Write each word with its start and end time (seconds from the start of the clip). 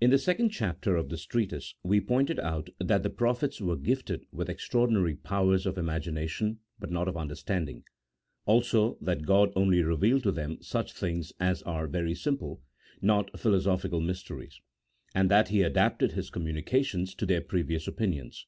IN 0.00 0.10
the 0.10 0.18
second 0.18 0.50
chapter 0.50 0.94
of 0.94 1.08
this 1.08 1.24
treatise 1.24 1.74
we 1.82 2.00
pointed 2.00 2.38
out 2.38 2.68
that 2.78 3.02
the 3.02 3.10
prophets 3.10 3.60
were 3.60 3.76
gifted 3.76 4.24
with 4.30 4.48
extraordinary 4.48 5.16
powers 5.16 5.66
of 5.66 5.76
imagination, 5.76 6.60
but 6.78 6.88
not 6.88 7.08
of 7.08 7.16
understanding; 7.16 7.82
also 8.46 8.96
that 9.00 9.26
God 9.26 9.52
only 9.56 9.82
revealed 9.82 10.22
to 10.22 10.30
them 10.30 10.62
such 10.62 10.92
things 10.92 11.32
as 11.40 11.62
are 11.64 11.88
very 11.88 12.14
simple— 12.14 12.62
not 13.12 13.36
philo 13.40 13.58
sophic 13.58 13.90
mysteries,— 14.04 14.60
and 15.16 15.28
that 15.32 15.48
He 15.48 15.62
adapted 15.62 16.12
His 16.12 16.30
communica 16.30 16.84
tions 16.86 17.12
to 17.16 17.26
their 17.26 17.40
previous 17.40 17.88
opinions. 17.88 18.46